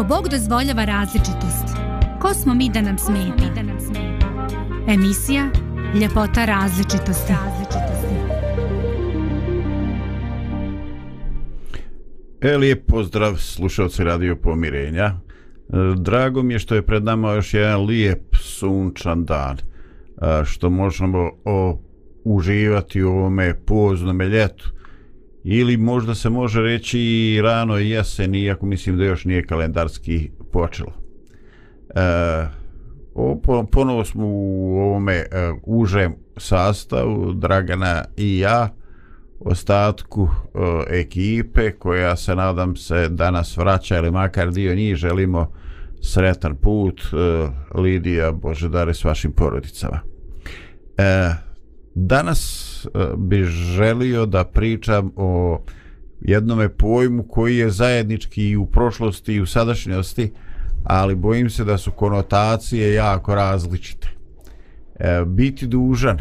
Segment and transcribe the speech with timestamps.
[0.00, 1.76] Ako Bog dozvoljava različitost,
[2.20, 3.44] ko smo mi da nam smeta?
[4.88, 5.50] Emisija
[6.00, 7.32] Ljepota različitosti.
[12.40, 15.04] E, lijep pozdrav slušalci Radio Pomirenja.
[15.04, 15.16] E,
[15.96, 21.30] drago mi je što je pred nama još jedan lijep sunčan dan, e, što možemo
[21.44, 21.80] o,
[22.24, 24.70] uživati u ovome poznome ljetu.
[25.44, 30.92] Ili možda se može reći i rano jesen, iako mislim da još nije kalendarski počelo.
[31.94, 32.46] E,
[33.14, 35.26] o, ponovo smo u ovome e,
[35.62, 38.68] užem sastavu, Dragana i ja,
[39.40, 40.28] ostatku
[40.88, 45.52] e, ekipe koja se nadam se danas vraća ili makar dio njih želimo
[46.00, 47.48] sretan put e,
[47.80, 50.00] Lidija Božedare s vašim porodicama
[50.98, 51.34] e,
[51.94, 55.60] danas E, bi želio da pričam o
[56.20, 60.32] jednome pojmu koji je zajednički i u prošlosti i u sadašnjosti
[60.84, 64.08] ali bojim se da su konotacije jako različite
[64.94, 66.18] e, biti dužan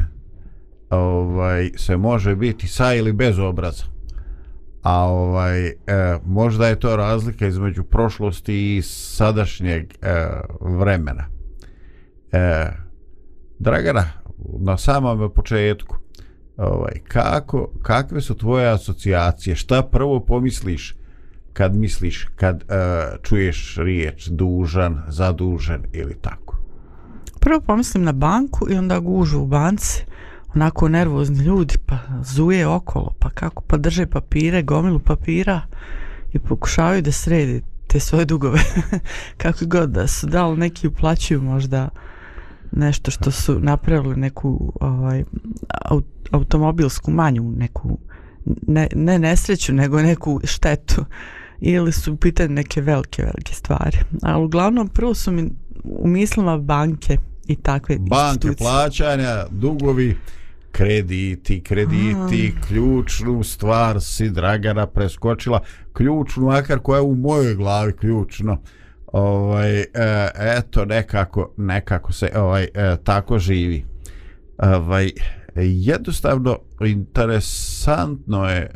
[0.90, 3.84] ovaj se može biti sa ili bez obraza.
[4.84, 5.76] A ovaj e,
[6.26, 10.28] možda je to razlika između prošlosti i sadašnjeg e,
[10.62, 11.26] vremena.
[12.32, 12.68] E,
[13.60, 14.06] Dragana,
[14.60, 15.98] na samom početku,
[16.60, 19.56] ovaj kako kakve su tvoje asocijacije?
[19.56, 20.96] Šta prvo pomisliš
[21.54, 26.58] kad misliš kad uh, čuješ riječ dužan, zadužen ili tako?
[27.40, 30.06] Prvo pomislim na banku i onda gužu u banci
[30.56, 35.62] onako nervozni ljudi pa zuje okolo pa kako pa drže papire gomilu papira
[36.34, 38.60] i pokušavaju da sredi te svoje dugove
[39.42, 41.90] kako god da su dali neki uplaćuju možda
[42.72, 45.24] nešto što su napravili neku ovaj,
[46.32, 47.98] automobilsku manju neku
[48.68, 51.06] ne, ne nesreću nego neku štetu
[51.60, 55.52] ili su pitanje neke velike velike stvari ali uglavnom prvo su mi
[55.84, 58.56] u mislima banke i takve banke institucije.
[58.68, 60.18] plaćanja dugovi
[60.72, 62.68] krediti, krediti, A.
[62.68, 65.62] ključnu stvar si Dragana preskočila,
[65.94, 68.62] ključnu makar koja je u mojoj glavi ključno.
[69.12, 69.86] Ovaj, e,
[70.36, 73.86] eto, nekako, nekako se ovaj, e, tako živi.
[74.58, 75.12] Ovaj,
[75.56, 78.70] jednostavno, interesantno je e,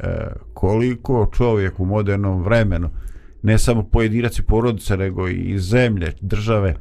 [0.53, 2.89] koliko čovjek u modernom vremenu,
[3.41, 6.75] ne samo pojedinac i porodice, nego i zemlje, države,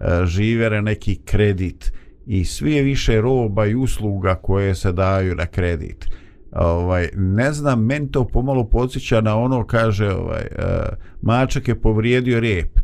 [0.00, 1.92] e, žive na neki kredit
[2.26, 6.06] i sve više roba i usluga koje se daju na kredit.
[6.52, 10.48] Ovaj, ne znam, meni to pomalo podsjeća na ono, kaže, ovaj, e,
[11.22, 12.78] mačak je povrijedio rep.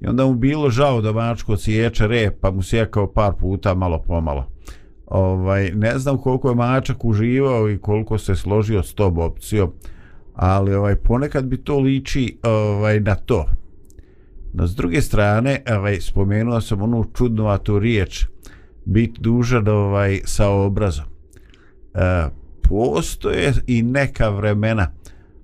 [0.00, 4.02] I onda mu bilo žao da mačko ciječe rep, pa mu sjekao par puta malo
[4.02, 4.46] pomalo.
[5.06, 9.72] Ovaj, ne znam koliko je mačak uživao i koliko se složio s tom opcijom,
[10.34, 13.46] ali ovaj, ponekad bi to liči ovaj, na to.
[14.52, 18.26] No, s druge strane, ovaj, spomenuo sam onu čudnovatu riječ,
[18.84, 21.04] biti dužan ovaj sa obrazom.
[21.94, 22.28] E,
[22.68, 24.90] postoje i neka vremena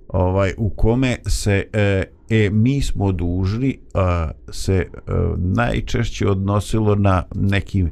[0.08, 4.86] ovaj u kome se e, e mi smo dužni a, se e,
[5.36, 7.86] najčešće odnosilo na neki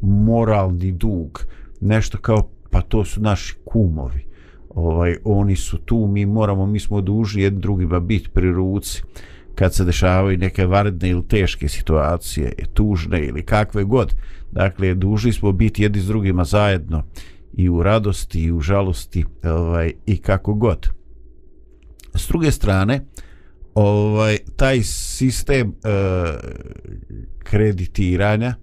[0.00, 1.44] moralni dug
[1.80, 4.26] nešto kao pa to su naši kumovi.
[4.70, 9.02] Ovaj oni su tu mi moramo mi smo dužni jedni drugima biti pri ruci
[9.54, 14.14] kad se dešavaju neke varedne ili teške situacije tužne ili kakve god.
[14.52, 17.02] Dakle dužni smo biti jedni s drugima zajedno
[17.52, 20.88] i u radosti i u žalosti ovaj i kako god.
[22.14, 23.04] S druge strane
[23.74, 25.90] ovaj taj sistem e,
[27.38, 28.54] kreditiranja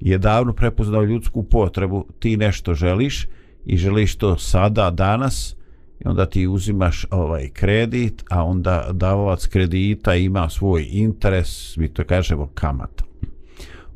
[0.00, 2.06] je davno prepoznao ljudsku potrebu.
[2.18, 3.26] Ti nešto želiš
[3.64, 5.56] i želiš to sada danas
[6.00, 12.04] i onda ti uzimaš ovaj kredit a onda davalac kredita ima svoj interes mi to
[12.04, 13.04] kažemo kamata.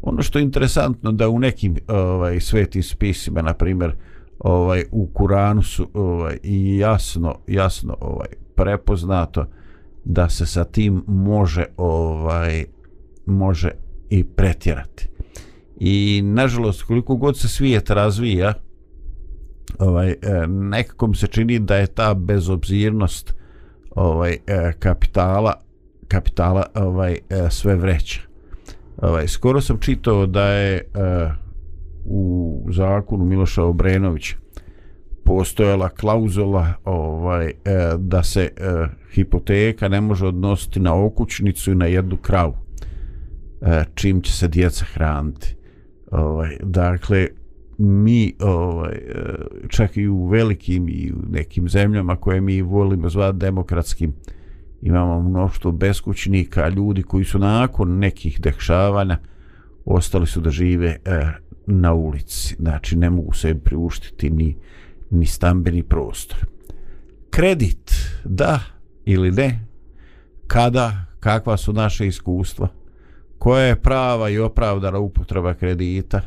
[0.03, 3.93] Ono što je interesantno da u nekim ovaj svetim spisima na primjer
[4.39, 9.47] ovaj u Kuranu su ovaj i jasno jasno ovaj prepoznato
[10.05, 12.65] da se sa tim može ovaj
[13.27, 13.71] može
[14.11, 15.09] i pretjerati.
[15.77, 18.55] I nažalost koliko god se svijet razvija
[19.79, 20.17] ovaj e,
[20.47, 23.35] nekako mi se čini da je ta bezobzirnost
[23.91, 25.63] ovaj e, kapitala
[26.09, 28.27] kapitala ovaj e, sve vreća
[29.03, 31.33] ovaj, skoro sam čitao da je eh,
[32.09, 34.37] u zakonu Miloša Obrenovića
[35.25, 37.53] postojala klauzula ovaj, e,
[37.99, 38.51] da se e,
[39.13, 42.55] hipoteka ne može odnositi na okućnicu i na jednu kravu
[43.63, 45.57] e, čim će se djeca hraniti.
[46.11, 47.29] Ovaj, dakle
[47.79, 48.99] mi ovaj,
[49.69, 54.13] čak i u velikim i u nekim zemljama koje mi volimo zvati demokratskim
[54.83, 59.19] imamo mnoštvo beskućnika, ljudi koji su nakon nekih dešavanja
[59.85, 61.33] ostali su da žive e,
[61.67, 64.57] na ulici, znači ne mogu se priuštiti ni,
[65.11, 66.47] ni stambeni prostor.
[67.31, 67.93] Kredit,
[68.25, 68.61] da
[69.05, 69.67] ili ne,
[70.47, 72.69] kada, kakva su naše iskustva,
[73.39, 76.21] koja je prava i opravdana upotreba kredita,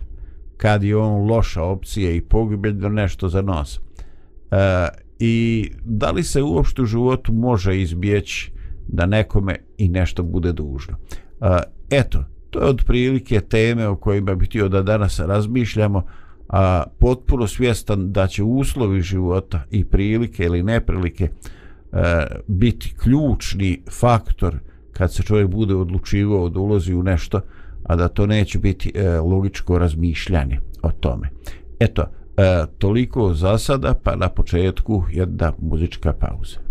[0.58, 3.80] kad je on loša opcija i pogibeljno nešto za nas.
[3.80, 4.88] E,
[5.20, 8.52] I da li se uopšte u životu može izbjeći
[8.88, 10.98] da nekome i nešto bude dužno.
[11.42, 11.60] E,
[11.90, 16.04] eto, to je otprilike teme o kojima bih htio da danas razmišljamo,
[16.50, 24.56] a potpuno svjestan da će uslovi života i prilike ili neprilike e, biti ključni faktor
[24.92, 27.42] kad se čovjek bude odlučivao da ulozi u nešto,
[27.84, 31.30] a da to neće biti e, logičko razmišljanje o tome.
[31.80, 32.04] Eto,
[32.38, 36.69] e, toliko za sada, pa na početku jedna muzička pauza.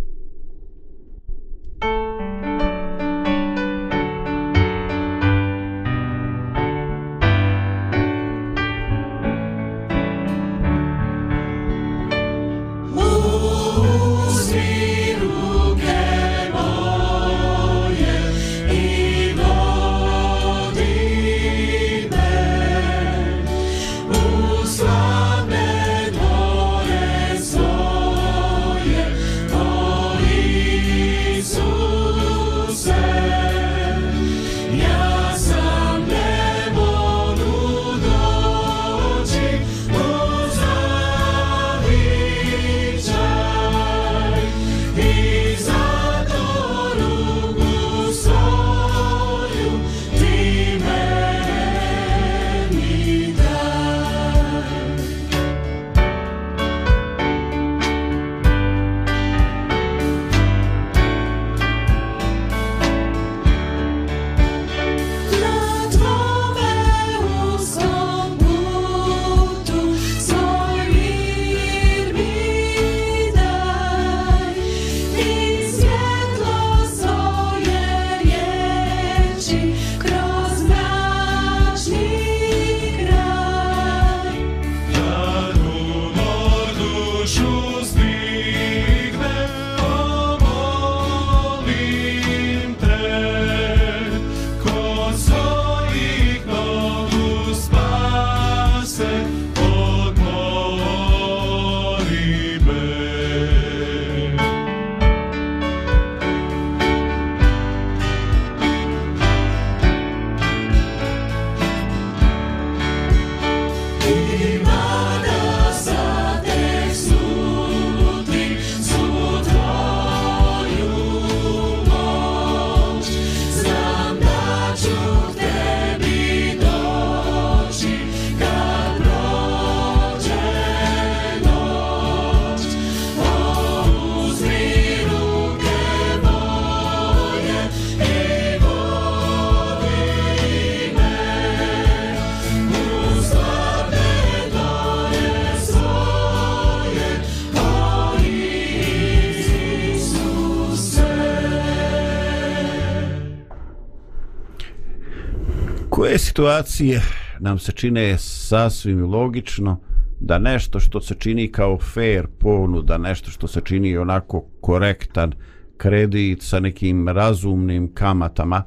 [156.38, 157.02] Situacije
[157.40, 159.80] nam se čine sasvim logično
[160.20, 165.32] da nešto što se čini kao fair ponuda, nešto što se čini onako korektan
[165.76, 168.62] kredit sa nekim razumnim kamatama,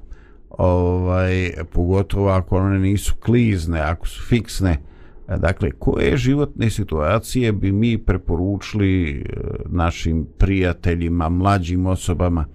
[0.50, 4.78] ovaj, pogotovo ako one nisu klizne, ako su fiksne,
[5.38, 9.24] dakle, koje životne situacije bi mi preporučili eh,
[9.66, 12.46] našim prijateljima, mlađim osobama,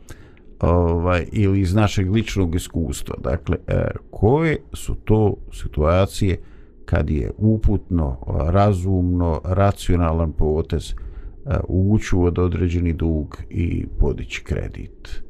[0.61, 3.15] ovaj, ili iz našeg ličnog iskustva.
[3.23, 6.39] Dakle, e, koje su to situacije
[6.85, 15.23] kad je uputno, razumno, racionalan potez e, ući od određeni dug i podići kredit?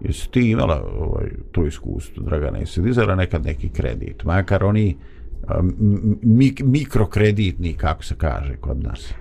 [0.00, 2.58] Jesi ti imala ovaj, to iskustvo, Dragana?
[2.58, 4.24] Jesi dizala nekad neki kredit?
[4.24, 5.54] Makar oni e,
[6.22, 9.12] mik mikrokreditni, kako se kaže kod nas?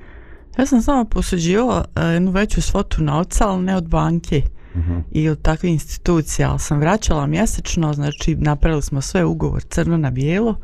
[0.58, 4.42] Ja sam samo posuđivala e, jednu veću svotu novca, ali ne od banke.
[4.78, 5.02] -huh.
[5.12, 10.12] i od takve institucije, ali sam vraćala mjesečno, znači napravili smo sve ugovor crno na
[10.12, 10.56] bijelo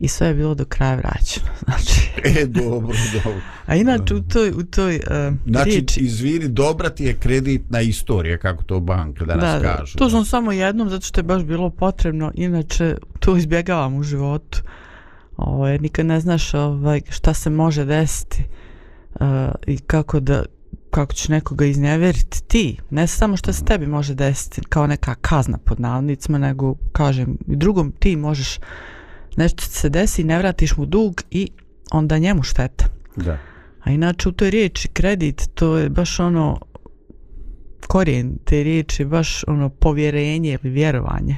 [0.00, 1.46] i sve je bilo do kraja vraćeno.
[1.64, 3.40] Znači, e, dobro, dobro.
[3.66, 6.00] A inače u toj, u toj uh, znači, riječi...
[6.00, 9.98] izvini, dobra ti je kreditna istorija, kako to banka da nas da, kažu.
[9.98, 14.62] To sam samo jednom, zato što je baš bilo potrebno, inače to izbjegavam u životu.
[15.36, 18.44] Ovo, ovaj, nikad ne znaš ovaj, šta se može desiti
[19.14, 19.26] uh,
[19.66, 20.44] i kako da
[20.90, 25.58] kako će nekoga iznevjeriti ti, ne samo što se tebi može desiti kao neka kazna
[25.58, 28.58] pod navodnicima, nego kažem i drugom ti možeš
[29.36, 31.50] nešto se desi, ne vratiš mu dug i
[31.90, 32.84] onda njemu šteta.
[33.16, 33.38] Da.
[33.84, 36.60] A inače u toj riječi kredit to je baš ono
[37.86, 41.36] korijen te riječi baš ono povjerenje ili vjerovanje.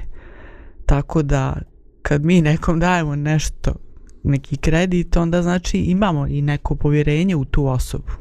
[0.86, 1.56] Tako da
[2.02, 3.74] kad mi nekom dajemo nešto
[4.22, 8.12] neki kredit onda znači imamo i neko povjerenje u tu osobu.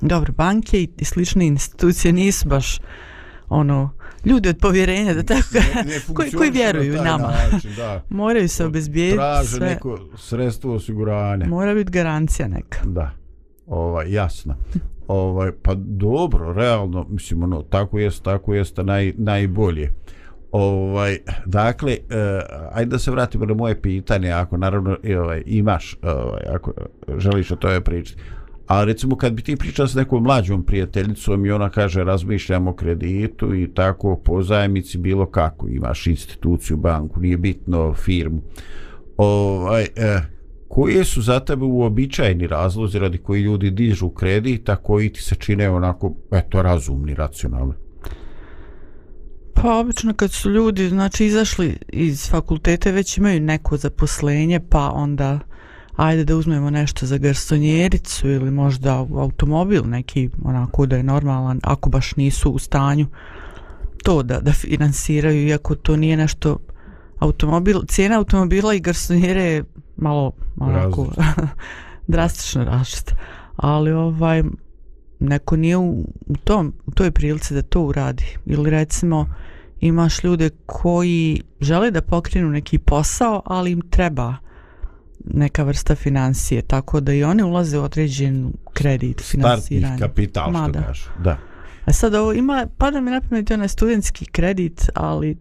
[0.00, 2.78] Dobro, banke i slične institucije nisu baš
[3.48, 3.90] ono
[4.24, 7.32] ljudi od povjerenja da tako Ne- ne koji, koji vjeruju na nama.
[7.52, 8.02] način, da.
[8.10, 9.66] Moraju se obezbijediti Traže sve.
[9.66, 11.46] neko sredstvo osiguranja.
[11.46, 12.78] Mora biti garancija neka.
[12.84, 13.10] Da.
[13.66, 14.54] Ovaj jasno.
[15.08, 19.92] Ovaj pa dobro, realno mislim ono tako jest, tako jest naj najbolje.
[20.52, 22.40] Ovaj dakle e,
[22.72, 26.72] ajde da se vratimo na moje pitanje, ako naravno i, ovaj imaš ovaj ako
[27.18, 28.20] želiš o tome pričati.
[28.66, 32.74] A recimo kad bi ti pričao s nekom mlađom prijateljicom i ona kaže razmišljamo o
[32.74, 38.42] kreditu i tako pozajmici bilo kako, imaš instituciju, banku, nije bitno firmu.
[39.16, 40.20] Ovaj e,
[40.68, 45.34] koje su za tebe uobičajeni razlozi radi koji ljudi dižu kredit, a koji ti se
[45.34, 47.72] čine onako, eto, razumni, racionalni?
[49.54, 55.40] Pa obično kad su ljudi znači izašli iz fakultete već imaju neko zaposlenje pa onda
[55.96, 61.90] ajde da uzmemo nešto za garsonjericu ili možda automobil neki onako da je normalan ako
[61.90, 63.06] baš nisu u stanju
[64.04, 66.58] to da, da finansiraju iako to nije nešto
[67.18, 69.64] automobil, cijena automobila i garsonjere je
[69.96, 71.06] malo onako
[72.12, 73.16] drastično različita.
[73.56, 74.42] Ali ovaj
[75.20, 78.24] neko nije u, u tom u toj prilici da to uradi.
[78.46, 79.26] Ili recimo
[79.80, 84.36] imaš ljude koji žele da pokrenu neki posao ali im treba
[85.24, 90.62] neka vrsta financije tako da i oni ulaze u određen kredit Startni finansiranje kapital, Ma
[90.62, 90.82] što da.
[90.82, 91.10] kažu.
[91.24, 91.38] Da.
[91.84, 95.36] a sad ovo ima pada mi na pamet onaj studentski kredit ali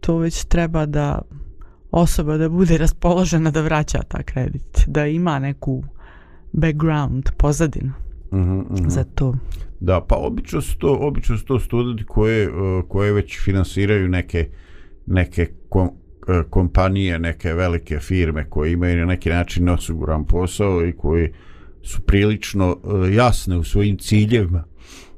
[0.00, 1.22] to već treba da
[1.90, 5.84] osoba da bude raspoložena da vraća ta kredit da ima neku
[6.52, 7.92] background pozadinu
[8.30, 8.88] Uh -huh, uh -huh.
[8.88, 9.34] za to
[9.80, 14.48] Da, pa obično su to, obično su to studenti koje, uh, koje već finansiraju neke,
[15.06, 15.90] neke kom,
[16.42, 21.32] kompanije, neke velike firme koje imaju na neki način osiguran posao i koji
[21.82, 24.64] su prilično uh, jasne u svojim ciljevima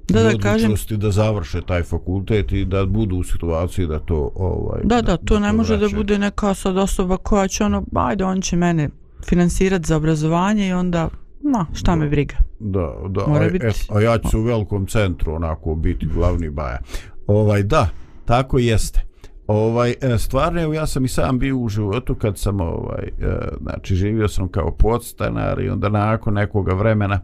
[0.05, 4.81] Da, da, kažem- da završe taj fakultet i da budu u situaciji da to ovaj
[4.85, 5.97] Da, da, to ne može da vraćaju.
[5.97, 8.89] bude neka sad osoba koja će ono, ajde, on će mene
[9.23, 11.09] finansirati za obrazovanje i onda,
[11.43, 12.35] ma, šta me briga.
[12.61, 16.51] Da, da, Mora a, biti- et, a ja ću u velikom centru onako biti glavni
[16.51, 16.79] baja.
[17.27, 17.89] Ovaj, da,
[18.25, 19.01] tako jeste.
[19.49, 23.95] Ovaj, e, stvarno, ja sam i sam bio u životu kad sam, ovaj, e, znači,
[23.95, 27.21] živio sam kao podstanar i onda nakon nekoga vremena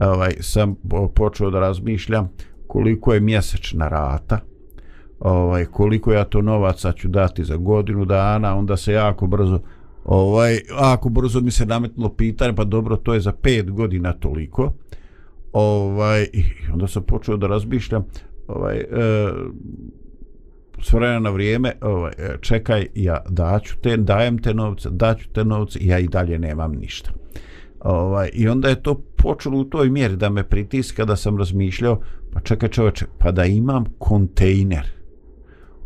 [0.00, 0.76] ovaj, sam
[1.14, 2.30] počeo da razmišljam
[2.66, 4.40] koliko je mjesečna rata,
[5.20, 9.60] ovaj, koliko ja to novaca ću dati za godinu dana, onda se jako brzo
[10.04, 14.72] ovaj, ako brzo mi se nametnulo pitanje, pa dobro, to je za 5 godina toliko.
[15.52, 18.04] Ovaj, i onda sam počeo da razmišljam,
[18.46, 18.86] ovaj, e,
[20.82, 25.44] s vremena na vrijeme, ovaj, e, čekaj, ja daću te, dajem te novce, daću te
[25.44, 27.10] novce, ja i dalje nemam ništa.
[27.80, 32.00] Ovaj, I onda je to počelo u toj mjeri da me pritiska da sam razmišljao,
[32.32, 34.90] pa čekaj čoveče, pa da imam kontejner,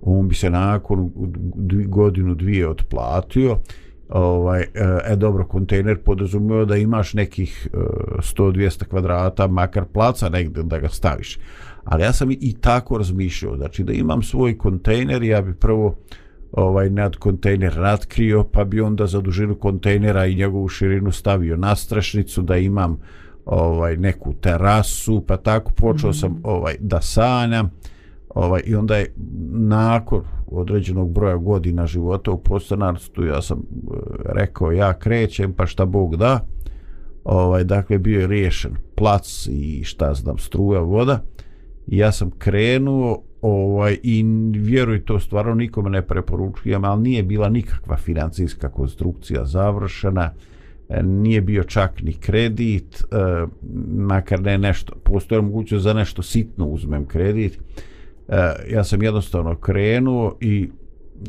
[0.02, 1.10] on bi se nakon
[1.86, 3.58] godinu dvije otplatio,
[4.12, 4.66] ovaj, e,
[5.04, 7.76] e dobro, kontejner podrazumio da imaš nekih e,
[8.18, 11.38] 100-200 kvadrata, makar placa negdje da ga staviš.
[11.84, 15.96] Ali ja sam i, tako razmišljao, znači da imam svoj kontejner, ja bi prvo
[16.52, 21.76] ovaj nad kontejner natkrio, pa bi onda za dužinu kontejnera i njegovu širinu stavio na
[21.76, 22.98] strešnicu da imam
[23.44, 26.20] ovaj neku terasu, pa tako počeo mm -hmm.
[26.20, 27.70] sam ovaj da sanjam.
[28.34, 29.14] Ovaj i onda je
[29.52, 30.22] nakon
[30.54, 36.16] određenog broja godina života u postanarstvu, ja sam e, rekao ja krećem pa šta Bog
[36.16, 36.46] da.
[37.24, 41.22] Ovaj dakle bio je riješen plac i šta znam struja, voda.
[41.86, 47.48] I ja sam krenuo ovaj i vjeruj to stvarno nikome ne preporučujem, ali nije bila
[47.48, 50.32] nikakva financijska konstrukcija završena,
[50.88, 53.46] e, nije bio čak ni kredit, e,
[53.96, 57.58] makar ne nešto, postoje mogućnost za nešto sitno uzmem kredit.
[58.28, 60.70] E, ja sam jednostavno krenuo i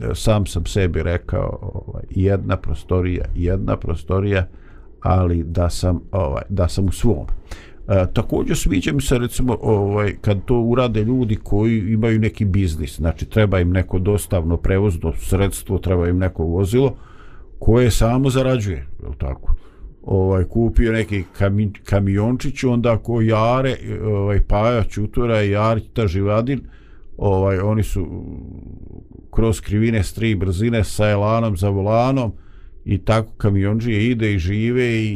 [0.01, 4.47] e, sam sam sebi rekao ovaj, jedna prostorija, jedna prostorija,
[5.01, 7.25] ali da sam ovaj da sam u svom.
[7.87, 12.95] E, također sviđa mi se recimo ovaj kad to urade ljudi koji imaju neki biznis,
[12.95, 16.95] znači treba im neko dostavno prevozno sredstvo, treba im neko vozilo
[17.59, 19.55] koje samo zarađuje, je li tako?
[20.03, 26.61] ovaj kupio neki kami, kamiončić onda ko Jare ovaj Paja Čutura i Jarita Živadin
[27.17, 28.05] ovaj oni su
[29.31, 32.31] kroz krivine s tri brzine sa elanom za volanom
[32.85, 35.09] i tako kamionđije ide i žive i,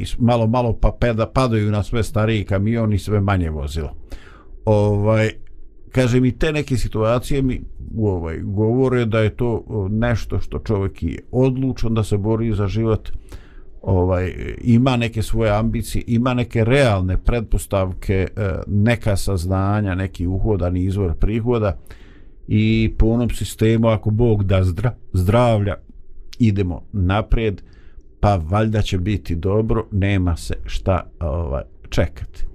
[0.00, 3.96] i, malo malo pa, pa peda, padaju na sve stariji kamion i sve manje vozilo
[4.64, 5.30] ovaj
[5.90, 7.62] kaže mi te neke situacije mi
[7.98, 13.10] ovaj govore da je to nešto što čovjek je odlučan da se bori za život
[13.82, 21.14] ovaj ima neke svoje ambicije ima neke realne pretpostavke e, neka saznanja neki uhodan izvor
[21.14, 21.78] prihoda
[22.48, 25.74] i po onom sistemu ako Bog da zdra, zdravlja
[26.38, 27.62] idemo naprijed
[28.20, 32.52] pa valjda će biti dobro nema se šta ovaj čekati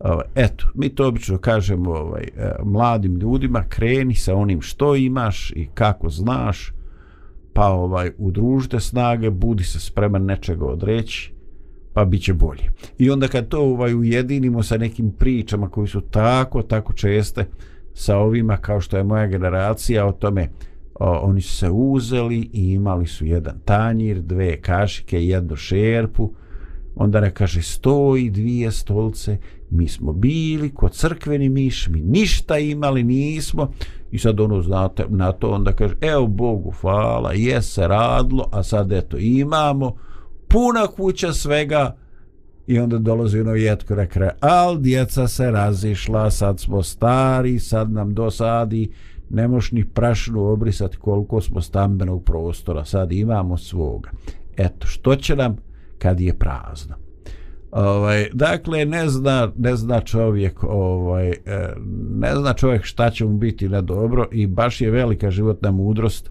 [0.00, 5.52] ovaj, eto, mi to obično kažemo ovaj, e, mladim ljudima, kreni sa onim što imaš
[5.56, 6.72] i kako znaš,
[7.52, 11.32] pa ovaj udružite snage, budi se spreman nečega odreći,
[11.92, 12.72] pa bit će bolje.
[12.98, 17.44] I onda kad to ovaj ujedinimo sa nekim pričama koji su tako, tako česte
[17.94, 20.48] sa ovima kao što je moja generacija o tome,
[20.94, 26.32] o, oni su se uzeli i imali su jedan tanjir, dve kašike, jednu šerpu,
[26.96, 29.36] onda ne kaže sto i dvije stolce
[29.70, 33.72] mi smo bili kod crkveni miš mi ništa imali nismo.
[34.10, 38.62] I sad ono znate na to onda kaže evo Bogu hvala je se radlo a
[38.62, 39.96] sad eto imamo
[40.48, 41.96] puna kuća svega.
[42.66, 48.14] I onda dolazi ono jetko rekre al djeca se razišla sad smo stari sad nam
[48.14, 48.90] dosadi
[49.30, 54.10] ne moš ni prašnu obrisati koliko smo stambenog prostora sad imamo svoga.
[54.56, 55.56] Eto što će nam
[55.98, 57.07] kad je prazno.
[57.72, 61.36] Ovaj dakle ne zna ne zna čovjek ovaj e,
[62.14, 66.28] ne zna čovjek šta će mu biti na dobro i baš je velika životna mudrost
[66.28, 66.30] e,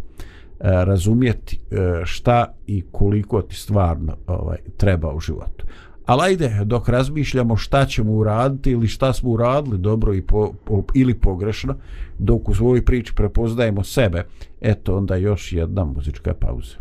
[0.60, 5.65] razumjeti e, šta i koliko ti stvarno ovaj treba u životu.
[6.06, 10.84] Ali ajde, dok razmišljamo šta ćemo uraditi ili šta smo uradili dobro i po, po,
[10.94, 11.75] ili pogrešno,
[12.20, 14.25] dok u svojoj priči prepoznajemo sebe,
[14.62, 16.77] eto onda još jedna muzička pauza.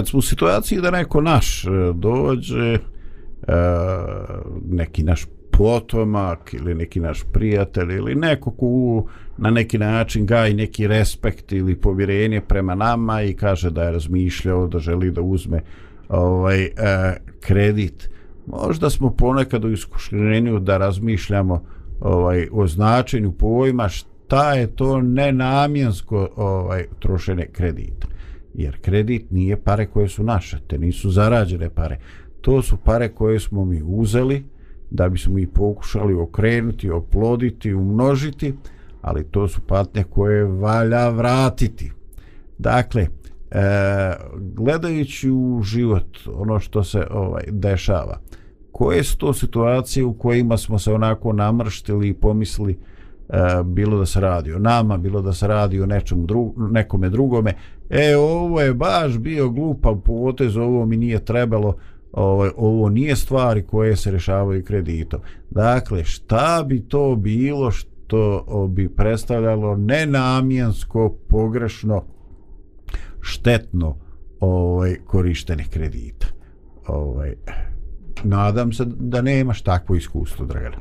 [0.00, 2.78] Kad smo u situaciji da neko naš e, dođe e,
[4.70, 9.04] neki naš potomak ili neki naš prijatelj ili neko ko
[9.38, 14.66] na neki način gaji neki respekt ili povjerenje prema nama i kaže da je razmišljao
[14.66, 15.60] da želi da uzme
[16.08, 16.70] ovaj e,
[17.40, 18.10] kredit.
[18.46, 21.64] Možda smo ponekad u iskušenju da razmišljamo
[22.00, 28.19] ovaj o značenju pojma šta je to nenamjensko ovaj trošenje kredita
[28.54, 31.98] jer kredit nije pare koje su naše te nisu zarađene pare
[32.40, 34.44] to su pare koje smo mi uzeli
[34.90, 38.54] da bismo ih pokušali okrenuti, oploditi, umnožiti,
[39.02, 41.92] ali to su patnje koje valja vratiti.
[42.58, 43.08] Dakle, e,
[44.54, 48.20] gledajući u život ono što se ovaj dešava,
[48.72, 52.78] koje su to situacije u kojima smo se onako namrštili i pomislili
[53.32, 57.08] E, bilo da se radi o nama, bilo da se radi o nečemu dru, nekome
[57.08, 57.54] drugome,
[57.90, 61.76] e, ovo je baš bio glupav potez, ovo mi nije trebalo,
[62.12, 65.20] ovo, ovo nije stvari koje se rešavaju kreditom.
[65.50, 72.04] Dakle, šta bi to bilo što bi predstavljalo nenamjensko, pogrešno,
[73.20, 73.96] štetno
[74.40, 76.26] ovaj, korištenih kredita?
[76.86, 77.34] Ovaj,
[78.24, 80.76] nadam se da nemaš takvo iskustvo, Dragana.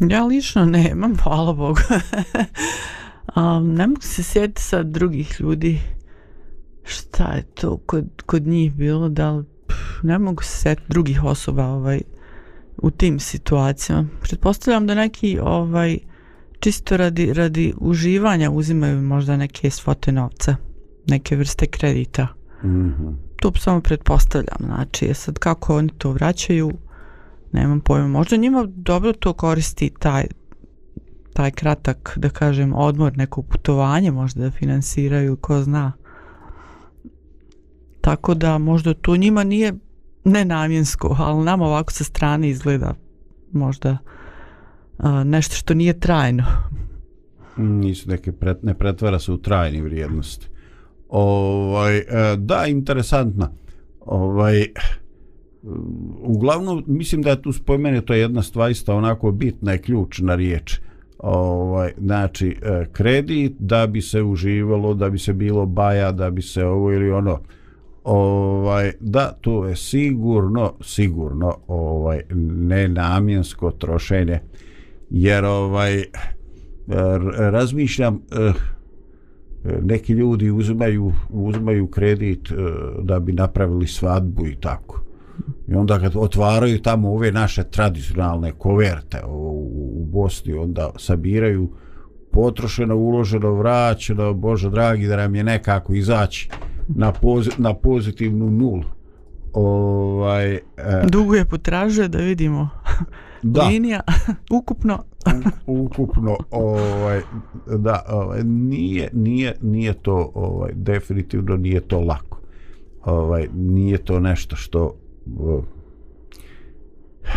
[0.00, 1.80] Ja lično nemam, hvala Bogu.
[3.36, 5.80] um, ne mogu se sjetiti sad drugih ljudi
[6.88, 9.44] šta je to kod, kod njih bilo, da li
[10.02, 12.00] ne mogu se setiti drugih osoba ovaj,
[12.76, 14.08] u tim situacijama.
[14.22, 15.98] Pretpostavljam da neki ovaj,
[16.60, 20.56] čisto radi, radi uživanja uzimaju možda neke svote novca,
[21.06, 22.26] neke vrste kredita.
[22.64, 23.14] Mm -hmm.
[23.36, 24.58] To samo pretpostavljam.
[24.64, 26.72] Znači, je sad kako oni to vraćaju,
[27.52, 28.08] nemam pojma.
[28.08, 30.26] Možda njima dobro to koristi taj,
[31.32, 35.92] taj kratak, da kažem, odmor, neko putovanje možda da finansiraju, ko zna.
[38.00, 39.74] Tako da možda to njima nije
[40.24, 42.94] nenamjensko, ali nam ovako sa strane izgleda
[43.52, 43.98] možda
[44.98, 46.44] a, nešto što nije trajno.
[47.56, 50.46] Nisu neke pret, ne pretvara se u trajni vrijednosti.
[51.08, 52.04] Ovaj, e,
[52.36, 53.48] da, interesantno.
[54.00, 54.66] Ovaj,
[56.20, 60.80] uglavnom, mislim da je tu spomenuto to je jedna stvarista onako bitna i ključna riječ.
[61.18, 66.42] Ovaj, znači, e, kredit da bi se uživalo, da bi se bilo baja, da bi
[66.42, 67.40] se ovo ili ono,
[68.04, 74.40] ovaj da to je sigurno sigurno ovaj nenamjensko trošenje.
[75.10, 76.04] Jer ovaj e,
[77.36, 78.52] razmišljam eh,
[79.82, 82.54] neki ljudi uzimaju uzimaju kredit eh,
[83.02, 85.00] da bi napravili svadbu i tako
[85.68, 91.72] i onda kad otvaraju tamo ove naše tradicionalne koverte u, u Bosni onda sabiraju
[92.30, 96.50] potrošeno, uloženo, vraćeno, Bože dragi da nam je nekako izaći
[96.88, 98.84] na, poz, na pozitivnu nulu.
[99.52, 100.60] Ovaj, e,
[101.04, 102.68] Dugo je potražuje da vidimo
[103.42, 103.62] da.
[103.62, 104.00] linija
[104.60, 105.04] ukupno.
[105.66, 107.20] U, ukupno ovaj,
[107.66, 112.40] da, ovaj, nije, nije, nije to ovaj, definitivno nije to lako.
[113.04, 114.94] Ovaj, nije to nešto što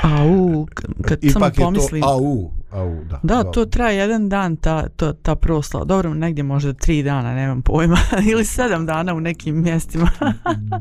[0.03, 0.67] Au,
[1.01, 2.03] kad samo pomislim...
[2.03, 3.19] au, au, da.
[3.23, 5.85] Da, to traje jedan dan, ta, to, ta proslava.
[5.85, 7.97] Dobro, negdje možda tri dana, nemam pojma.
[8.31, 10.09] Ili sedam dana u nekim mjestima.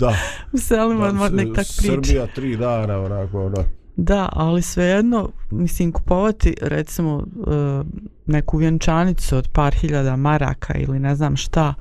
[0.01, 0.15] da.
[0.53, 1.93] u selima, da, nek tak priča.
[1.93, 3.65] Srbija tri dana, onako, da.
[3.97, 7.83] Da, ali svejedno, mislim, kupovati, recimo, e,
[8.27, 11.75] neku vjenčanicu od par hiljada maraka ili ne znam šta,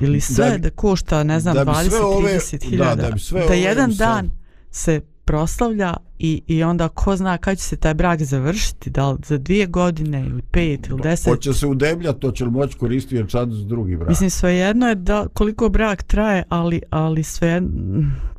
[0.00, 2.94] ili sve da, bi, da košta, ne znam, 20-30 hiljada.
[2.94, 4.30] Da, da, bi sve da jedan dan
[4.70, 9.18] se proslavlja i, i onda ko zna kada će se taj brak završiti, da li
[9.24, 11.26] za dvije godine ili pet ili deset.
[11.26, 14.08] Hoće se udebljati, to će li moći koristiti jer čad za drugi brak.
[14.08, 17.62] Mislim, svejedno je da koliko brak traje, ali, ali sve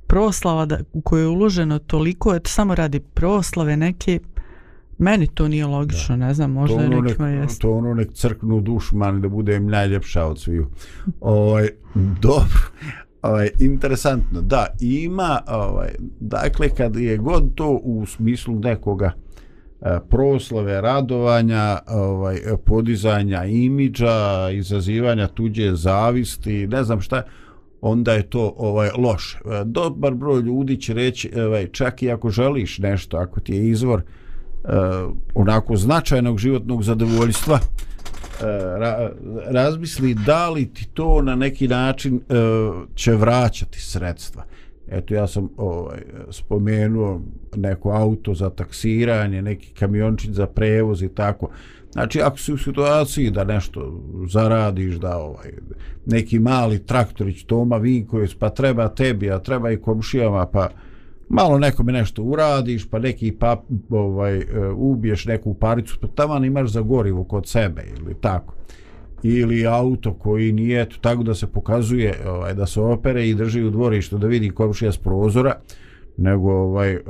[0.08, 4.20] proslava da, u kojoj je uloženo toliko, je to samo radi proslave neke,
[4.98, 6.26] meni to nije logično, da.
[6.26, 7.62] ne znam, možda to ono nekima nek, jest.
[7.62, 10.68] To ono nek crknu dušu mani da bude im najljepša od sviju.
[11.22, 11.70] Ovaj,
[12.22, 12.60] dobro,
[13.22, 19.12] ovaj, interesantno, da, ima, ovaj, dakle, kad je god to u smislu nekoga
[19.82, 27.24] e, proslave, radovanja, ovaj, podizanja imidža, izazivanja tuđe zavisti, ne znam šta,
[27.82, 29.38] onda je to ovaj loše.
[29.46, 33.70] E, dobar broj ljudi će reći, ovaj, čak i ako želiš nešto, ako ti je
[33.70, 34.23] izvor uh,
[34.64, 38.46] Eh, onako značajnog životnog zadovoljstva, eh,
[38.80, 39.12] ra,
[39.46, 42.36] razmisli da li ti to na neki način eh,
[42.96, 44.44] će vraćati sredstva.
[44.88, 47.22] Eto ja sam ovaj, spomenuo
[47.56, 51.50] neko auto za taksiranje, neki kamiončić za prevoz i tako.
[51.92, 55.52] Znači ako si u situaciji da nešto zaradiš, da ovaj,
[56.06, 60.70] neki mali traktorić Toma Vinković, pa treba tebi, a treba i komšijama, pa
[61.34, 66.70] malo nekome nešto uradiš, pa neki pap, ovaj, e, ubiješ neku paricu, pa tamo imaš
[66.70, 68.54] za gorivo kod sebe ili tako.
[69.24, 73.64] Ili auto koji nije, eto, tako da se pokazuje ovaj, da se opere i drži
[73.64, 75.56] u dvorištu da vidi komšija s prozora,
[76.18, 77.02] nego ovaj, e,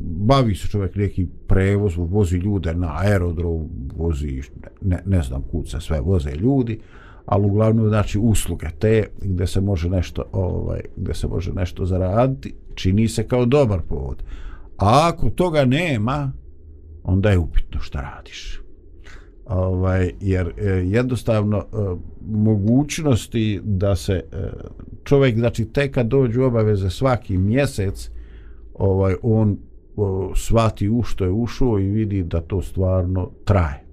[0.00, 4.42] bavi se čovjek neki prevoz, vozi ljude na aerodrom, vozi,
[4.80, 6.78] ne, ne znam kud se sve voze ljudi,
[7.26, 12.54] ali uglavnom znači usluge te gdje se može nešto ovaj gdje se može nešto zaraditi
[12.74, 14.22] čini se kao dobar povod.
[14.76, 16.32] A ako toga nema
[17.04, 18.60] onda je upitno šta radiš.
[19.46, 21.64] Ovaj jer e, jednostavno e,
[22.26, 24.22] mogućnosti da se e,
[25.04, 28.10] čovjek znači tek kad dođu obaveze svaki mjesec
[28.74, 29.58] ovaj on
[29.96, 33.84] o, svati u što je ušao i vidi da to stvarno traje.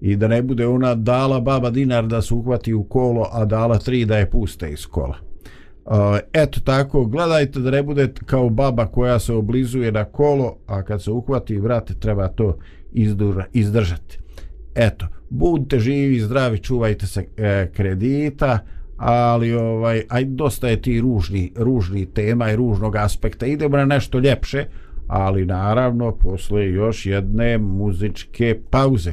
[0.00, 3.78] I da ne bude ona dala baba dinar da se uhvati u kolo, a dala
[3.78, 5.31] tri da je puste iz kola.
[5.84, 10.82] Uh, eto tako, gledajte da ne bude kao baba koja se oblizuje na kolo, a
[10.82, 12.56] kad se uhvati vrate treba to
[12.92, 14.18] izdura, izdržati.
[14.74, 18.58] Eto, budite živi, zdravi, čuvajte se e, kredita,
[18.96, 23.46] ali ovaj aj dosta je ti ružni, ružni tema i ružnog aspekta.
[23.46, 24.64] Idemo na nešto ljepše,
[25.06, 29.12] ali naravno posle još jedne muzičke pauze.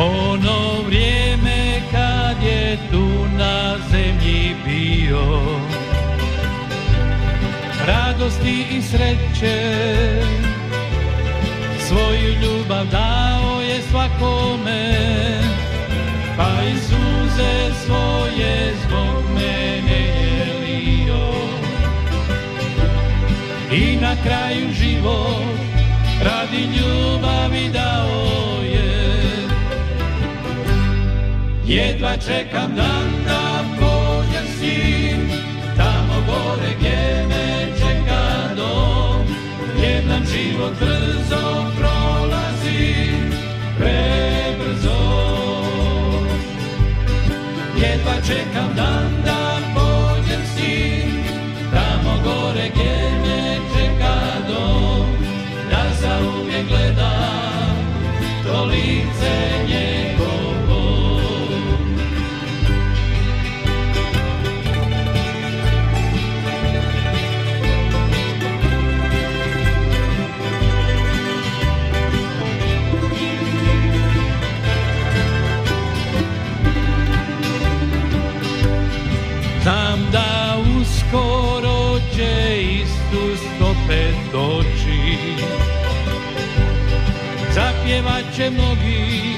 [0.00, 3.08] Ono vrijeme kad je tu
[3.38, 5.40] na zemlji bio.
[7.86, 9.82] Radosti i sreće
[11.88, 14.94] Svoju ljubav dao je svakome
[16.36, 21.32] Pa i suze svoje zbog mene je lio
[23.72, 25.60] I na kraju život
[26.24, 28.49] radi ljubavi dao.
[31.70, 35.30] Jedva čekam dan da pođem s njim
[35.76, 39.26] Tamo gore gdje me čeka dom.
[39.82, 42.94] Jednom život brzo prolazi.
[43.78, 45.00] Prebrzo.
[47.76, 51.24] Jedva čekam dan da pođem s njim
[51.72, 54.16] Tamo gore gdje me čeka
[54.48, 55.06] dom.
[55.70, 57.76] Da zauvijek gledam
[58.46, 59.30] To lice
[59.68, 59.69] njim
[88.00, 89.34] pevat će mnogi.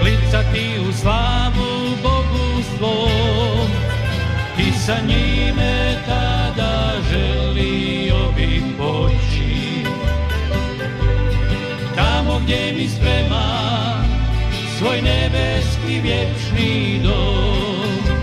[0.00, 3.70] Klicati u slavu Bogu svom.
[4.58, 9.84] I sa njime tada želio bih poći.
[11.96, 13.62] Tamo gdje mi sprema
[14.78, 18.16] Svoj nebeski vječni dom.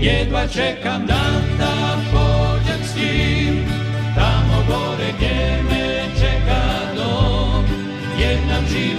[0.00, 1.79] Jedva čekam dan, dan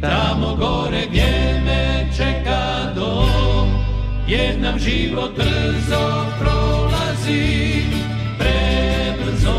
[0.00, 3.68] tamo gore gdje me čeka dom
[4.28, 7.82] jer nam život brzo prolazi
[8.38, 9.58] prebrzo.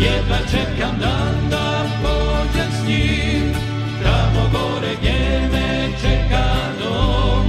[0.00, 3.54] Jedva čekam dan da pođem s njim
[4.02, 6.46] tamo gore gdje me čeka
[6.82, 7.46] dom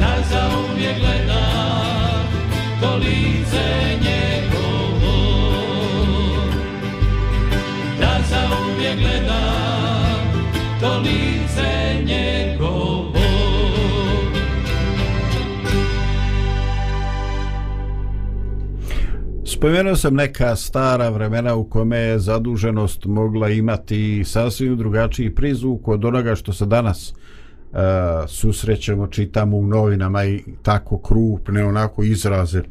[0.00, 1.19] na zaumje gledam
[19.60, 26.04] Spomenuo sam neka stara vremena u kome je zaduženost mogla imati sasvim drugačiji prizvuk od
[26.04, 27.78] onoga što se danas uh,
[28.28, 32.62] susrećemo, čitamo u novinama i tako krupne onako izraze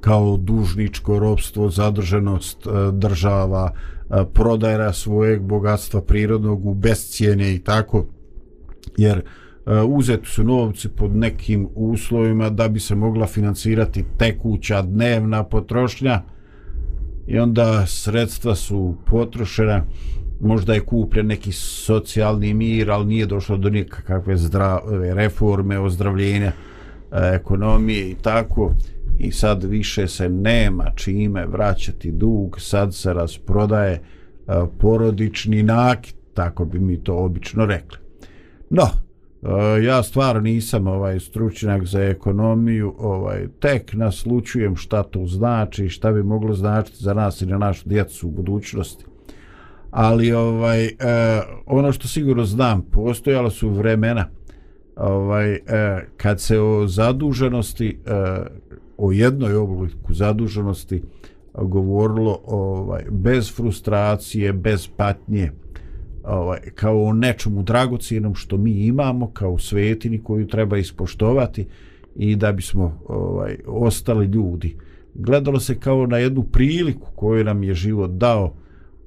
[0.00, 3.70] kao dužničko robstvo, zadrženost uh, e, država,
[4.08, 8.06] uh, prodaja svojeg bogatstva prirodnog u bescijene i tako,
[8.96, 14.82] jer uh, Eh, uzeti su novci pod nekim uslovima da bi se mogla financirati tekuća
[14.82, 16.22] dnevna potrošnja
[17.26, 19.84] i onda sredstva su potrošena.
[20.40, 26.54] Možda je kupljen neki socijalni mir ali nije došlo do nikakve zdrave reforme ozdravljenja eh,
[27.34, 28.72] ekonomije i tako.
[29.18, 36.64] I sad više se nema čime vraćati dug sad se rasprodaje eh, porodični nakit tako
[36.64, 37.98] bi mi to obično rekli.
[38.70, 39.05] No
[39.42, 46.12] Eh, ja stvarno nisam ovaj stručnjak za ekonomiju, ovaj tek naslučujem šta to znači, šta
[46.12, 49.04] bi moglo značiti za nas i na našu djecu u budućnosti.
[49.90, 50.92] Ali ovaj eh,
[51.66, 54.28] ono što sigurno znam, postojala su vremena
[54.96, 55.60] ovaj eh,
[56.16, 58.46] kad se o zaduženosti eh,
[58.98, 61.02] o jednoj obliku zaduženosti
[61.54, 65.52] govorilo ovaj bez frustracije, bez patnje
[66.26, 71.66] ovaj, kao o nečemu dragocijenom što mi imamo kao svetini koju treba ispoštovati
[72.16, 74.76] i da bismo ovaj, ostali ljudi.
[75.14, 78.54] Gledalo se kao na jednu priliku koju nam je život dao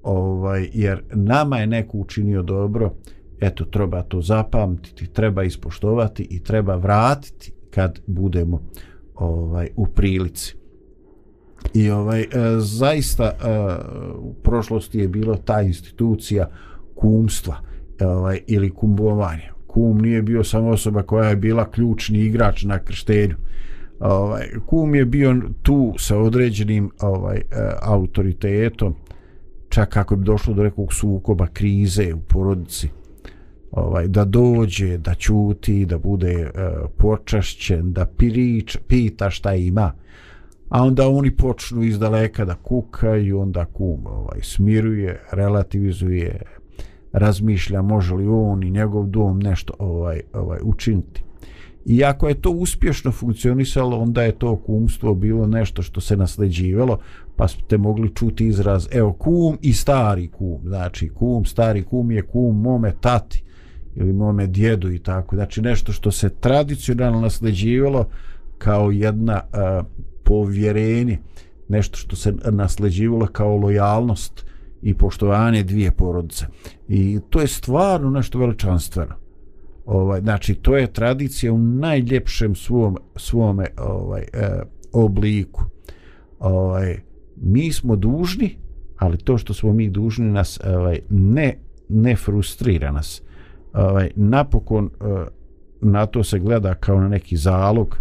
[0.03, 2.93] ovaj, jer nama je neko učinio dobro
[3.39, 8.62] eto treba to zapamtiti treba ispoštovati i treba vratiti kad budemo
[9.15, 10.55] ovaj u prilici
[11.73, 12.27] i ovaj e,
[12.60, 13.34] zaista e,
[14.17, 16.49] u prošlosti je bilo ta institucija
[16.99, 17.55] kumstva
[17.99, 19.53] e, ovaj, ili kumbovanja.
[19.67, 23.35] Kum nije bio samo osoba koja je bila ključni igrač na krštenju.
[23.99, 27.43] Ovaj, kum je bio tu sa određenim ovaj, e,
[27.81, 28.95] autoritetom,
[29.69, 32.89] čak kako bi došlo do nekog sukoba, krize u porodici,
[33.71, 36.49] ovaj, da dođe, da čuti, da bude e,
[36.97, 39.93] počašćen, da pirič, pita šta ima.
[40.69, 46.41] A onda oni počnu iz daleka da kukaju, onda kum ovaj, smiruje, relativizuje,
[47.11, 51.23] razmišlja može li on i njegov dom nešto ovaj ovaj učiniti.
[51.85, 56.99] I ako je to uspješno funkcionisalo, onda je to kumstvo bilo nešto što se nasljeđivalo,
[57.35, 60.61] pa ste mogli čuti izraz, evo, kum i stari kum.
[60.65, 63.43] Znači, kum, stari kum je kum mome tati
[63.95, 65.35] ili mome djedu i tako.
[65.35, 68.05] Znači, nešto što se tradicionalno nasljeđivalo
[68.57, 69.85] kao jedna uh,
[70.23, 71.19] povjerenje,
[71.67, 74.48] nešto što se nasljeđivalo kao lojalnost
[74.81, 76.45] i poštovanje dvije porodice.
[76.87, 79.15] I to je stvarno nešto veličanstveno.
[79.85, 84.61] Ovaj, znači, to je tradicija u najljepšem svom, svome ovaj, e,
[84.91, 85.63] obliku.
[86.39, 86.99] Ovaj,
[87.35, 88.57] mi smo dužni,
[88.97, 91.57] ali to što smo mi dužni nas ovaj, ne,
[91.89, 93.21] ne frustrira nas.
[93.73, 95.25] Ovaj, napokon eh,
[95.81, 97.97] na to se gleda kao na neki zalog,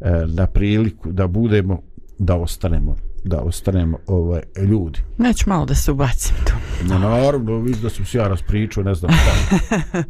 [0.00, 1.82] eh, na priliku da budemo,
[2.18, 5.00] da ostanemo da ostanemo ovaj, ljudi.
[5.18, 6.52] Neću malo da se ubacim tu.
[6.88, 10.02] No, naravno, vidim da sam se ja raspričao, ne znam šta.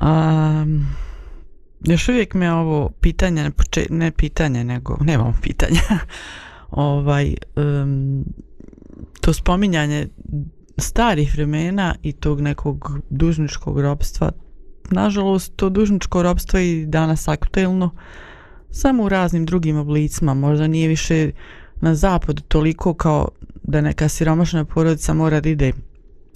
[0.06, 0.86] um,
[1.84, 5.80] još uvijek me ovo pitanje, ne, poče, ne pitanje, nego, nemam pitanja,
[6.70, 8.24] ovaj, um,
[9.20, 10.08] to spominjanje
[10.78, 14.32] starih vremena i tog nekog dužničkog robstva,
[14.90, 17.90] nažalost, to dužničko robstvo je i danas aktuelno,
[18.70, 21.30] samo u raznim drugim oblicima, možda nije više
[21.80, 23.28] na zapadu toliko kao
[23.62, 25.72] da neka siromašna porodica mora da ide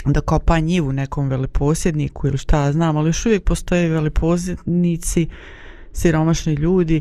[0.05, 5.29] da kopa njivu nekom veliposjedniku ili šta znam, ali još uvijek postoje veliposjednici,
[5.93, 7.01] siromašni ljudi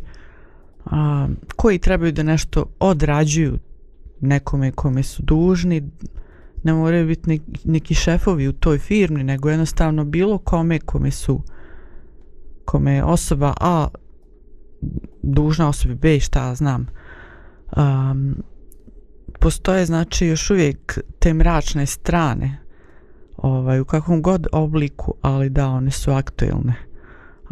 [0.85, 3.59] a, koji trebaju da nešto odrađuju
[4.21, 5.89] nekome kome su dužni,
[6.63, 11.41] ne moraju biti neki, neki šefovi u toj firmi, nego jednostavno bilo kome kome su
[12.65, 13.87] kome je osoba A
[15.23, 16.87] dužna osobi B šta znam
[17.77, 18.43] um,
[19.39, 22.57] postoje znači još uvijek te mračne strane
[23.37, 26.90] ovaj, u kakvom god obliku, ali da, one su aktuelne.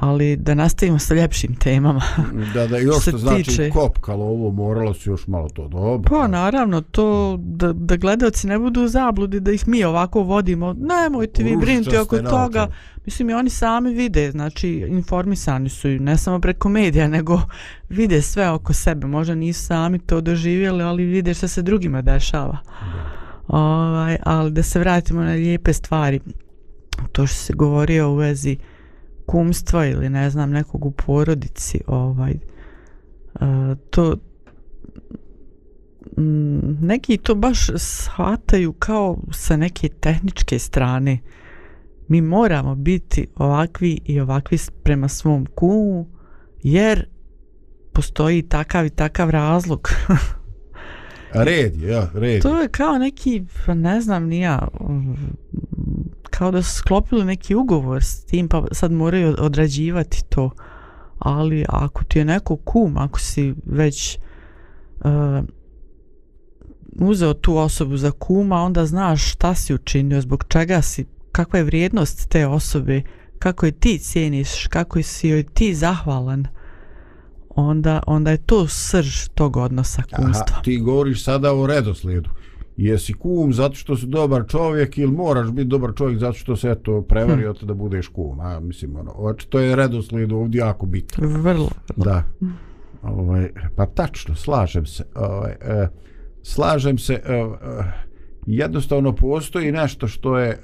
[0.01, 2.01] Ali da nastavimo sa ljepšim temama.
[2.53, 3.69] Da, da, još što znači tiče...
[3.69, 6.09] kopkalo ovo, moralo se još malo to dobro.
[6.09, 10.73] Pa, naravno, to da, da gledalci ne budu u zabludi, da ih mi ovako vodimo,
[10.73, 12.67] nemojte vi brinuti oko toga.
[13.05, 17.41] Mislim, i oni sami vide, znači, informisani su ne samo preko medija, nego
[17.89, 19.07] vide sve oko sebe.
[19.07, 22.57] Možda nisu sami to doživjeli, ali vide što se drugima dešava.
[23.47, 26.19] Ovaj, ali da se vratimo na lijepe stvari.
[27.11, 28.57] To što se govorio u vezi
[29.29, 32.33] kumstva ili ne znam nekog u porodici ovaj
[33.33, 34.15] uh, to
[36.17, 41.19] mm, neki to baš shvataju kao sa neke tehničke strane.
[42.07, 46.07] Mi moramo biti ovakvi i ovakvi prema svom kumu,
[46.63, 47.07] jer
[47.93, 49.89] postoji takav i takav razlog.
[51.33, 54.67] Red je, ja, red to je kao neki, pa ne znam, nija,
[56.29, 60.51] kao da su sklopili neki ugovor s tim, pa sad moraju odrađivati to.
[61.19, 64.17] Ali ako ti je neko kum, ako si već
[64.99, 65.45] uh,
[66.95, 71.65] uzeo tu osobu za kuma, onda znaš šta si učinio, zbog čega si, kakva je
[71.65, 73.01] vrijednost te osobe,
[73.39, 76.47] kako je ti cijeniš, kako si joj ti zahvalan,
[77.49, 80.45] onda, onda je to srž tog odnosa kumstva.
[80.49, 82.29] Aha, ti govoriš sada o redoslijedu.
[82.79, 86.69] Jesi kum zato što si dobar čovjek ili moraš biti dobar čovjek zato što se
[86.69, 87.67] eto prevario hm.
[87.67, 88.39] da budeš kum.
[88.39, 91.25] A, mislim, ono, očito je redoslijed ovdje jako bitan.
[91.25, 91.69] Vrlo.
[91.95, 92.23] Da.
[93.01, 95.03] Ovaj, pa tačno, slažem se.
[95.15, 95.87] Ovaj, e,
[96.41, 97.13] slažem se.
[97.13, 97.47] E, e,
[98.45, 100.57] jednostavno postoji nešto što je e,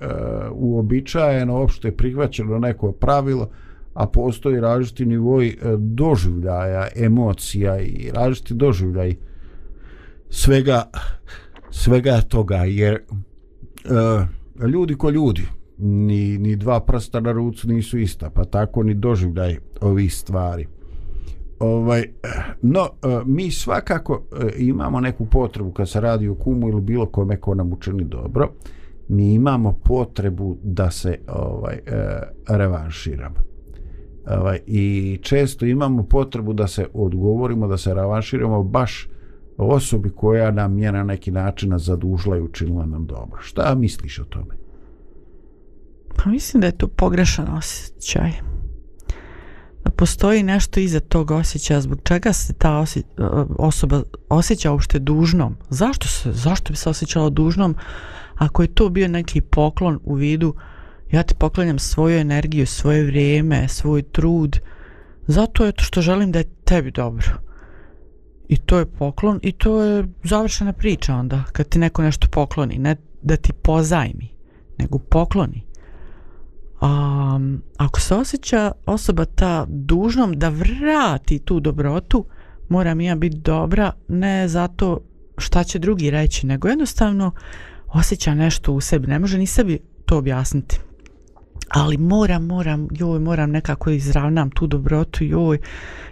[0.51, 3.49] uobičajeno, opšte prihvaćeno neko pravilo,
[3.93, 9.15] a postoji različiti nivoj e, doživljaja, emocija i različiti doživljaj
[10.29, 10.89] svega
[11.75, 13.01] svega toga jer e,
[14.67, 15.43] ljudi ko ljudi
[15.77, 20.67] ni, ni dva prsta na rucu nisu ista pa tako ni doživljaj ovih stvari.
[21.59, 22.03] Ovaj
[22.61, 27.05] no e, mi svakako e, imamo neku potrebu kad se radi o kumu ili bilo
[27.05, 28.51] kome ko nam učini dobro
[29.07, 31.81] mi imamo potrebu da se ovaj e,
[32.47, 33.35] revanširamo.
[34.39, 39.09] Ovaj, i često imamo potrebu da se odgovorimo, da se revanširamo baš
[39.57, 43.41] osobi koja nam je na neki način zadužila i učinila nam dobro.
[43.41, 44.55] Šta misliš o tome?
[46.15, 48.31] Pa mislim da je to pogrešan osjećaj.
[49.83, 53.03] Da postoji nešto iza tog osjećaja, zbog čega se ta osje,
[53.57, 55.55] osoba osjeća uopšte dužnom.
[55.69, 57.75] Zašto, se, zašto bi se osjećala dužnom
[58.35, 60.55] ako je to bio neki poklon u vidu
[61.11, 64.59] ja ti poklanjam svoju energiju, svoje vrijeme, svoj trud,
[65.27, 67.44] zato je to što želim da je tebi dobro.
[68.47, 72.77] I to je poklon i to je završena priča onda, kad ti neko nešto pokloni,
[72.77, 74.29] ne da ti pozajmi,
[74.77, 75.63] nego pokloni.
[76.81, 77.39] A,
[77.77, 82.25] ako se osjeća osoba ta dužnom da vrati tu dobrotu,
[82.69, 85.01] moram ja biti dobra, ne zato
[85.37, 87.31] šta će drugi reći, nego jednostavno
[87.87, 90.79] osjeća nešto u sebi, ne može ni sebi to objasniti
[91.69, 95.59] ali moram, moram, joj, moram nekako izravnam tu dobrotu, joj,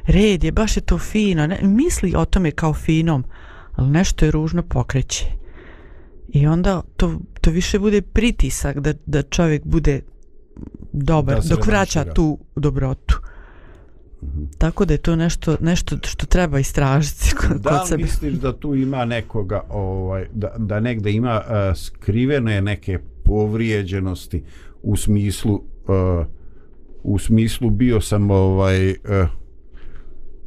[0.05, 3.23] red je, baš je to fino, ne, misli o tome kao finom,
[3.75, 5.25] ali nešto je ružno pokreće.
[6.29, 10.01] I onda to, to više bude pritisak da, da čovjek bude
[10.91, 13.19] dobar, da dok vraća tu dobrotu.
[14.21, 14.57] Mm -hmm.
[14.57, 18.03] Tako da je to nešto, nešto što treba istražiti kod, da kod sebe.
[18.03, 24.43] Da misliš da tu ima nekoga, ovaj, da, da negde ima uh, skrivene neke povrijeđenosti
[24.83, 26.25] u smislu uh,
[27.03, 28.95] u smislu bio sam ovaj uh,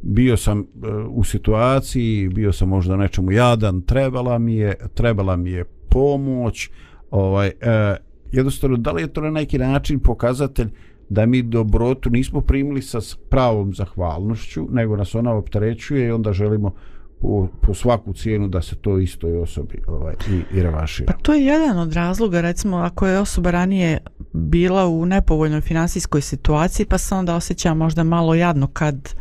[0.01, 0.65] bio sam uh,
[1.09, 6.69] u situaciji bio sam možda nečemu jadan trebala mi je trebala mi je pomoć
[7.11, 7.97] ovaj uh,
[8.31, 10.67] jednostavno da li je to na neki način pokazatelj
[11.09, 16.73] da mi dobrotu nismo primili sa pravom zahvalnošću nego nas ona opterećuje i onda želimo
[17.21, 21.13] po, po svaku cijenu da se to istoj osobi ovaj, i, i revašira.
[21.13, 23.99] Pa to je jedan od razloga, recimo, ako je osoba ranije
[24.33, 29.15] bila u nepovoljnoj finansijskoj situaciji, pa se onda osjeća možda malo jadno kad,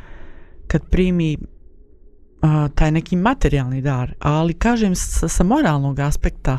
[0.67, 1.37] kad primi
[2.43, 6.59] a, taj neki materijalni dar, ali kažem sa, sa moralnog aspekta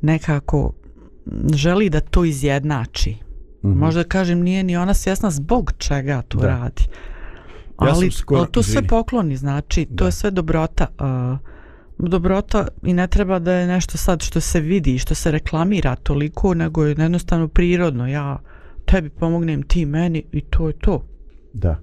[0.00, 0.72] nekako
[1.54, 3.10] želi da to izjednači.
[3.62, 3.74] Mm -hmm.
[3.74, 6.46] Možda kažem nije ni ona svjesna zbog čega to da.
[6.46, 6.82] radi.
[7.82, 8.72] Ja ali, skoro, ali to izvini.
[8.72, 10.04] sve pokloni, znači, to da.
[10.04, 10.86] je sve dobrota.
[10.98, 11.38] Uh,
[11.98, 16.54] dobrota i ne treba da je nešto sad što se vidi, što se reklamira toliko,
[16.54, 18.08] nego je jednostavno prirodno.
[18.08, 18.38] Ja
[18.84, 21.02] tebi pomognem, ti meni i to je to.
[21.52, 21.78] Da.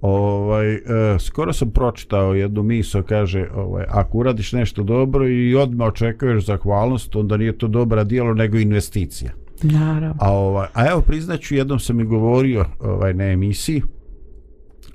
[0.00, 0.80] Ovaj, uh,
[1.20, 7.16] skoro sam pročitao jednu miso, kaže, ovaj, ako uradiš nešto dobro i odmah očekuješ zahvalnost,
[7.16, 9.30] onda nije to dobra dijelo, nego investicija.
[9.62, 10.16] Naravno.
[10.20, 13.82] A, ovaj, a evo priznaću, jednom sam i govorio ovaj, na emisiji,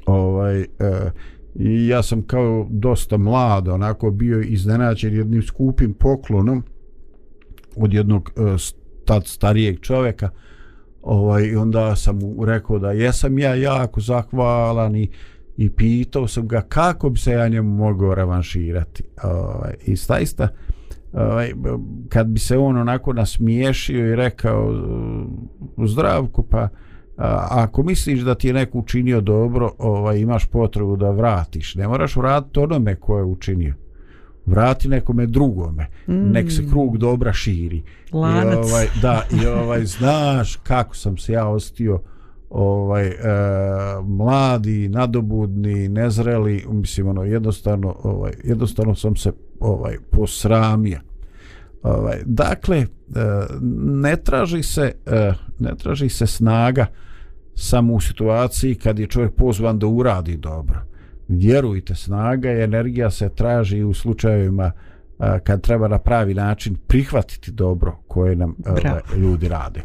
[0.05, 0.65] ovaj e,
[1.55, 6.63] i ja sam kao dosta mlad onako bio iznenađen jednim skupim poklonom
[7.75, 8.41] od jednog e,
[9.05, 10.29] tad starijeg čovjeka.
[11.01, 15.09] Ovaj i onda sam mu rekao da jesam ja jako zahvalan i
[15.57, 19.03] i pitao sam ga kako bi se ja njemu mogao revanširati.
[19.23, 20.47] Ovaj i staista
[21.13, 21.53] ovaj
[22.09, 24.73] kad bi se on onako nasmiješio i rekao
[25.85, 26.67] zdravko pa
[27.17, 31.75] a, ako misliš da ti je neko učinio dobro, ovaj, imaš potrebu da vratiš.
[31.75, 33.73] Ne moraš vratiti onome ko je učinio.
[34.45, 36.31] vrati nekome drugome mm.
[36.31, 37.83] nek se krug dobra širi
[38.13, 38.53] Lanac.
[38.53, 42.01] I ovaj, da i ovaj znaš kako sam se ja ostio
[42.49, 43.15] ovaj e,
[44.03, 50.99] mladi nadobudni nezreli mislim ono jednostavno ovaj jednostavno sam se ovaj posramio
[51.83, 52.85] ovaj dakle e,
[53.81, 56.85] ne traži se e, ne traži se snaga
[57.55, 60.93] samo u situaciji kad je čovjek pozvan da uradi dobro
[61.27, 64.71] vjerujte snaga i energija se traži u slučajevima
[65.19, 69.81] a, kad treba na pravi način prihvatiti dobro koje nam a, ljudi rade.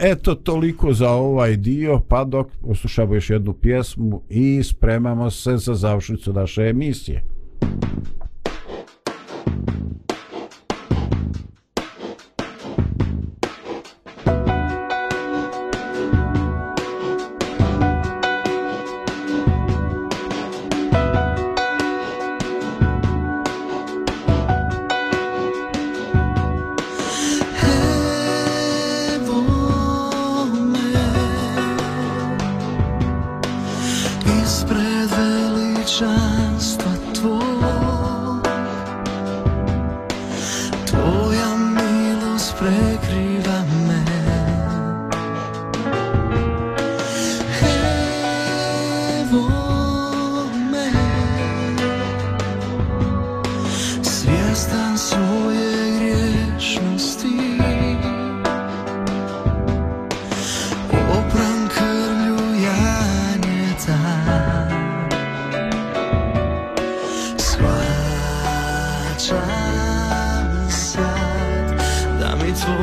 [0.00, 5.74] Eto toliko za ovaj dio, pa dok poslušamo još jednu pjesmu i spremamo se za
[5.74, 7.24] završnicu naše emisije.
[9.60, 9.87] Da,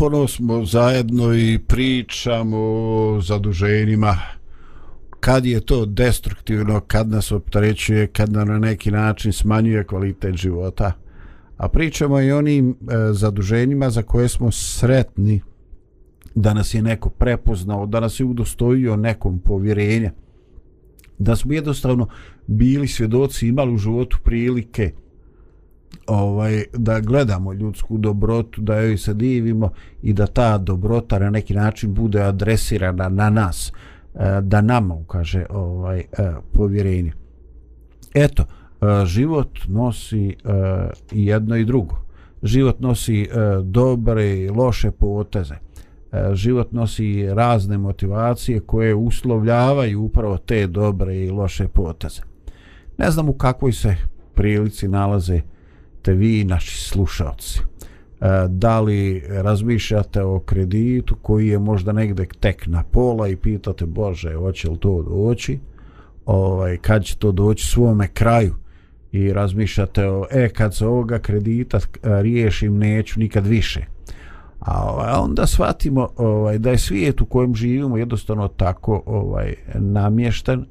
[0.00, 4.16] ponovo smo zajedno i pričamo o zaduženjima.
[5.20, 10.92] Kad je to destruktivno, kad nas optarećuje, kad nam na neki način smanjuje kvalitet života.
[11.56, 12.74] A pričamo i onim e,
[13.12, 15.40] zaduženjima za koje smo sretni
[16.34, 20.12] da nas je neko prepoznao, da nas je udostojio nekom povjerenja.
[21.18, 22.08] Da smo jednostavno
[22.46, 24.92] bili svjedoci, imali u životu prilike
[26.06, 29.70] ovaj da gledamo ljudsku dobrotu, da joj se divimo
[30.02, 33.72] i da ta dobrota na neki način bude adresirana na nas,
[34.14, 36.04] e, da nama ukaže ovaj e,
[36.52, 37.12] povjerenje.
[38.14, 40.36] Eto, e, život nosi
[41.12, 41.96] i jedno i drugo.
[42.42, 43.28] Život nosi
[43.62, 45.54] dobre i loše poteze.
[46.32, 52.22] Život nosi razne motivacije koje uslovljavaju upravo te dobre i loše poteze.
[52.98, 53.96] Ne znam u kakvoj se
[54.34, 55.42] prilici nalaze uh,
[56.02, 57.60] te vi naši slušalci.
[57.60, 63.86] E, da li razmišljate o kreditu koji je možda negde tek na pola i pitate
[63.86, 65.58] Bože hoće li to doći?
[66.26, 68.54] Ovaj, kad će to doći svome kraju?
[69.12, 73.84] I razmišljate o e kad se ovoga kredita e, riješim neću nikad više.
[74.60, 80.66] A ovaj, onda shvatimo ovaj, da je svijet u kojem živimo jednostavno tako ovaj namješten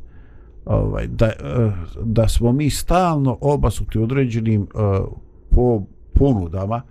[0.65, 1.71] ovaj, da, eh,
[2.03, 5.07] da smo mi stalno obasuti određenim uh,
[5.49, 5.83] po
[6.13, 6.81] ponudama.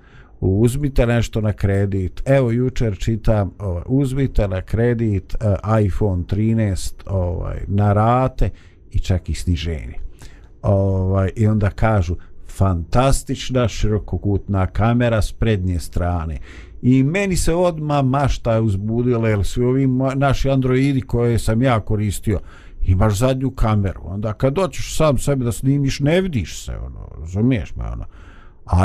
[0.40, 2.22] Uzmite nešto na kredit.
[2.24, 8.50] Evo jučer čitam ovaj, uzmite na kredit uh, iPhone 13 ovaj, na rate
[8.90, 9.94] i čak i sniženje.
[10.62, 12.16] Ovaj, i onda kažu
[12.48, 16.38] fantastična širokokutna kamera s prednje strane.
[16.82, 22.40] I meni se odma mašta uzbudila jer svi ovi naši androidi koje sam ja koristio
[22.82, 27.74] imaš zadnju kameru, onda kad doćeš sam sebe da snimiš, ne vidiš se, ono, razumiješ
[27.76, 28.04] me, ono,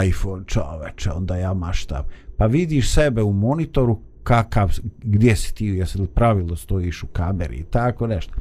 [0.07, 2.03] iPhone čoveče, onda ja maštam.
[2.37, 7.55] Pa vidiš sebe u monitoru, kakav, gdje si ti, jesi li pravilno stojiš u kameri
[7.55, 8.33] i tako nešto.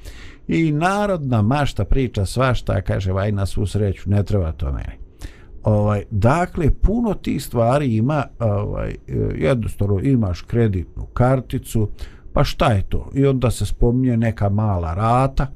[0.49, 5.03] I narodna mašta priča svašta, kaže, vaj na svu sreću, ne treba to meni.
[5.63, 8.95] Ovaj, dakle, puno ti stvari ima, ovaj,
[9.35, 11.89] jednostavno imaš kreditnu karticu,
[12.33, 13.11] pa šta je to?
[13.15, 15.47] I onda se spominje neka mala rata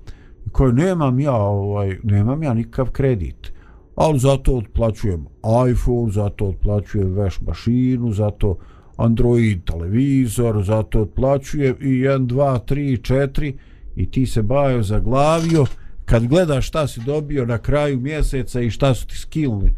[0.53, 3.53] koju nemam ja, ovaj, nemam ja nikakav kredit.
[3.97, 5.27] Ali zato otplaćujem
[5.71, 8.57] iPhone, zato otplaćujem veš mašinu, zato
[8.97, 13.53] Android televizor, zato otplaćujem i 1, 2, 3, 4
[13.97, 15.67] i ti se bajo zaglavio
[16.05, 19.71] kad gledaš šta si dobio na kraju mjeseca i šta su ti skilni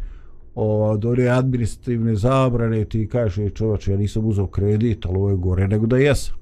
[0.55, 5.35] ovaj, od one administrativne zabrane ti kažeš čovječe ja nisam uzao kredit ali ovo je
[5.35, 6.38] gore nego da jesam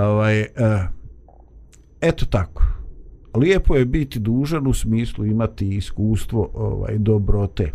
[0.00, 0.48] ovaj, e,
[2.00, 2.62] eto tako.
[3.36, 7.72] Lijepo je biti dužan u smislu imati iskustvo ovaj dobrote.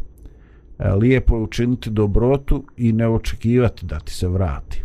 [0.79, 4.83] E, lijepo je učiniti dobrotu i ne očekivati da ti se vrati.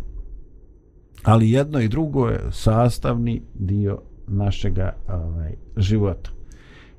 [1.23, 6.29] Ali jedno i drugo je sastavni dio našega ovaj, života.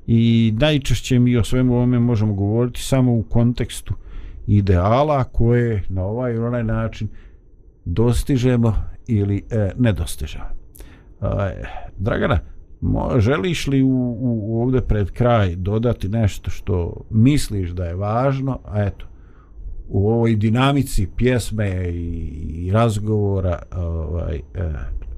[0.06, 3.94] I najčešće mi o svemu ovome možemo govoriti samo u kontekstu
[4.46, 7.08] ideala koje na ovaj ili onaj način
[7.84, 8.74] dostižemo
[9.06, 10.46] ili e, nedostižan.
[11.22, 11.64] E,
[11.96, 12.38] Dragana,
[12.80, 18.60] mo, želiš li u, u, ovdje pred kraj dodati nešto što misliš da je važno,
[18.64, 19.06] a eto,
[19.88, 22.28] u ovoj dinamici pjesme i,
[22.66, 24.72] i razgovora ovaj, e,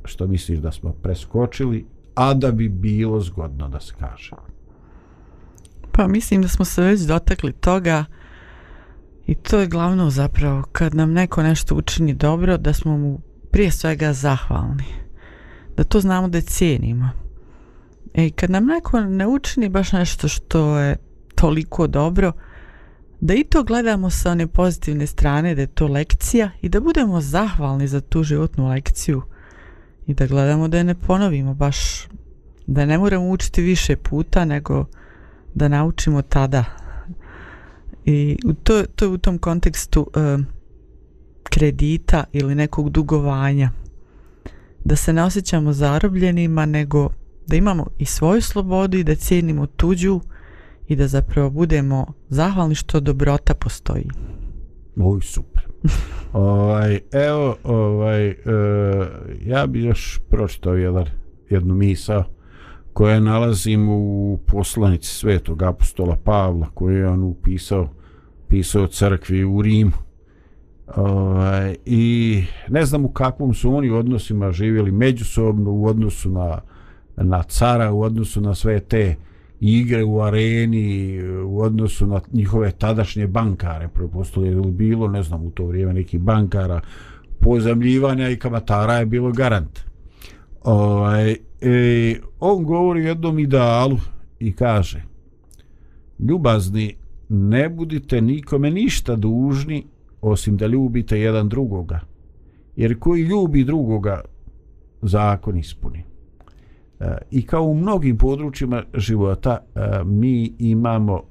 [0.05, 4.31] što misliš da smo preskočili, a da bi bilo zgodno da se kaže?
[5.93, 8.05] Pa mislim da smo se već dotakli toga
[9.27, 13.21] i to je glavno zapravo kad nam neko nešto učini dobro da smo mu
[13.57, 14.85] prije svega zahvalni.
[15.77, 17.11] Da to znamo da cijenimo.
[18.15, 20.97] E, I kad nam neko ne učini baš nešto što je
[21.35, 22.33] toliko dobro,
[23.21, 27.21] da i to gledamo sa one pozitivne strane, da je to lekcija i da budemo
[27.21, 29.23] zahvalni za tu životnu lekciju
[30.07, 32.09] i da gledamo da je ne ponovimo baš,
[32.67, 34.85] da ne moramo učiti više puta nego
[35.55, 36.65] da naučimo tada.
[38.05, 40.56] I to, to je u tom kontekstu uh,
[41.49, 43.71] kredita ili nekog dugovanja.
[44.85, 47.09] Da se ne osjećamo zarobljenima, nego
[47.47, 50.21] da imamo i svoju slobodu i da cijenimo tuđu
[50.89, 54.09] i da zapravo budemo zahvalni što dobrota postoji.
[54.97, 55.63] Oj, super.
[56.33, 58.37] ovaj, evo, ovaj, uh,
[59.47, 61.07] ja bi još pročitao jedan,
[61.51, 62.25] jednu misao
[62.93, 67.89] koje nalazim u poslanici svetog apostola Pavla koju je on upisao
[68.49, 70.06] pisao crkvi u Rimu
[70.95, 76.61] ovaj, i ne znam u kakvom su oni odnosima živjeli međusobno u odnosu na,
[77.17, 79.17] na cara, u odnosu na sve te
[79.61, 85.51] igre u areni, u odnosu na njihove tadašnje bankare, prepostuje je bilo, ne znam, u
[85.51, 86.81] to vrijeme neki bankara
[87.41, 89.81] pozamljivanja i kamatara je bilo garant.
[90.65, 93.99] Ovaj, e, on govori o jednom idealu
[94.41, 95.03] i kaže
[96.19, 96.95] ljubazni
[97.29, 99.85] ne budite nikome ništa dužni
[100.21, 102.01] osim da ljubite jedan drugoga
[102.77, 104.21] jer koji ljubi drugoga
[105.03, 106.05] zakon ispuni
[107.01, 111.23] e, i kao u mnogim područjima života e, mi imamo e,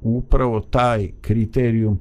[0.00, 1.98] upravo taj kriterijum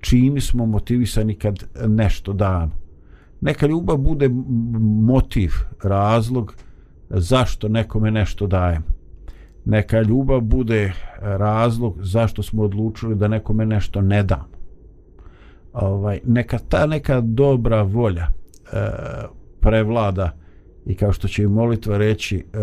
[0.00, 2.86] čim smo motivisani kad nešto damo
[3.40, 4.28] neka ljubav bude
[5.06, 5.50] motiv,
[5.82, 6.54] razlog
[7.10, 8.86] zašto nekome nešto dajemo.
[9.64, 14.55] Neka ljubav bude razlog zašto smo odlučili da nekome nešto ne damo.
[15.76, 18.30] Ovaj, neka ta neka dobra volja e,
[19.60, 20.36] prevlada
[20.86, 22.58] i kao što će i molitva reći e,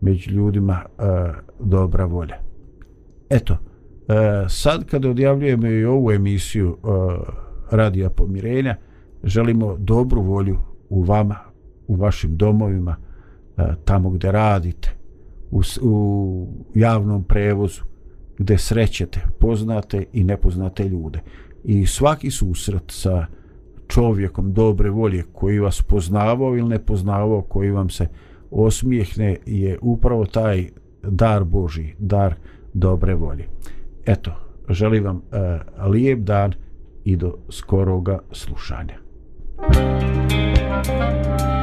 [0.00, 1.02] među ljudima e,
[1.60, 2.36] dobra volja.
[3.30, 3.56] Eto,
[4.08, 6.86] e, sad kada odjavljujemo i ovu emisiju e,
[7.70, 8.76] Radija pomirenja,
[9.24, 11.36] želimo dobru volju u vama,
[11.86, 12.96] u vašim domovima,
[13.56, 14.96] e, tamo gdje radite,
[15.50, 17.82] u, u javnom prevozu,
[18.38, 21.20] gdje srećete poznate i nepoznate ljude.
[21.64, 23.26] I svaki susret sa
[23.88, 28.08] čovjekom dobre volje koji vas poznavao ili ne poznavao, koji vam se
[28.50, 30.68] osmijehne, je upravo taj
[31.02, 32.34] dar Boži, dar
[32.74, 33.48] dobre volje.
[34.06, 34.30] Eto,
[34.68, 36.52] želim vam uh, lijep dan
[37.04, 38.94] i do skoroga slušanja.
[39.62, 41.61] Thank you.